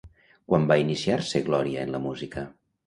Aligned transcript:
Quan 0.51 0.65
va 0.71 0.79
iniciar-se 0.85 1.43
Glòria 1.51 1.87
en 1.87 1.97
la 1.99 2.05
música? 2.09 2.49